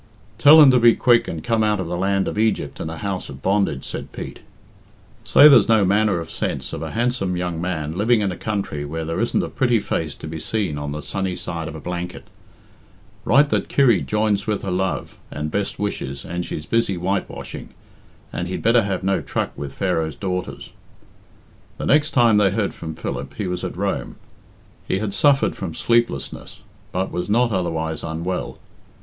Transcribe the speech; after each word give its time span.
"Tell 0.39 0.59
him 0.59 0.71
to 0.71 0.79
be 0.79 0.95
quick 0.95 1.27
and 1.27 1.43
come 1.43 1.61
out 1.63 1.79
of 1.79 1.85
the 1.85 1.95
land 1.95 2.27
of 2.27 2.35
Egypt 2.39 2.79
and 2.79 2.89
the 2.89 2.97
house 3.05 3.29
of 3.29 3.43
bondage," 3.43 3.85
said 3.85 4.11
Pete. 4.11 4.39
"Say 5.23 5.47
there's 5.47 5.69
no 5.69 5.85
manner 5.85 6.19
of 6.19 6.31
sense 6.31 6.73
of 6.73 6.81
a 6.81 6.89
handsome 6.89 7.37
young 7.37 7.61
man 7.61 7.95
living 7.95 8.21
in 8.21 8.31
a 8.31 8.35
country 8.35 8.83
where 8.83 9.05
there 9.05 9.19
isn't 9.19 9.43
a 9.43 9.47
pretty 9.47 9.79
face 9.79 10.15
to 10.15 10.25
be 10.25 10.39
seen 10.39 10.75
on 10.79 10.91
the 10.91 11.03
sunny 11.03 11.35
side 11.35 11.67
of 11.67 11.75
a 11.75 11.79
blanket. 11.79 12.23
Write 13.25 13.49
that 13.49 13.69
Kirry 13.69 14.01
joins 14.01 14.47
with 14.47 14.63
her 14.63 14.71
love 14.71 15.19
and 15.29 15.51
best 15.51 15.77
respects 15.77 16.25
and 16.25 16.47
she's 16.47 16.65
busy 16.65 16.95
whitewashing, 16.97 17.69
and 18.33 18.47
he'd 18.47 18.63
better 18.63 18.81
have 18.81 19.03
no 19.03 19.21
truck 19.21 19.55
with 19.55 19.71
Pharaoh's 19.71 20.15
daughters." 20.15 20.71
The 21.77 21.85
next 21.85 22.09
time 22.09 22.37
they 22.37 22.49
heard 22.49 22.73
from 22.73 22.95
Philip 22.95 23.35
he 23.35 23.45
was 23.45 23.63
at 23.63 23.77
Rome. 23.77 24.15
He 24.87 24.97
had 24.97 25.13
suffered 25.13 25.55
from 25.55 25.75
sleeplessness, 25.75 26.61
but 26.91 27.11
was 27.11 27.29
not 27.29 27.51
otherwise 27.51 28.03
unwell. 28.03 28.57